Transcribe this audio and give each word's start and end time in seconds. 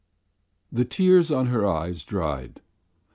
The 0.71 0.83
tears 0.83 1.29
on 1.29 1.45
her 1.45 1.63
eyes 1.63 2.03
dried. 2.03 2.61